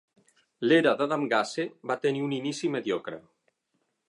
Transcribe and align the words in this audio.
L'era 0.69 0.93
d'Adam 1.01 1.27
Gase 1.35 1.67
va 1.93 1.99
tenir 2.07 2.27
un 2.31 2.35
inici 2.41 2.75
mediocre. 2.79 3.23